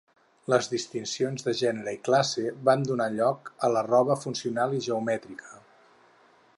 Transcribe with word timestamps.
Les 0.53 0.69
distincions 0.69 1.45
de 1.47 1.53
gènere 1.59 1.93
i 1.97 2.01
classe 2.07 2.45
van 2.71 2.87
donar 2.91 3.09
lloc 3.19 3.53
a 3.67 3.71
la 3.77 3.85
roba 3.91 4.19
funcional 4.25 4.77
i 4.81 4.83
geomètrica. 4.89 5.57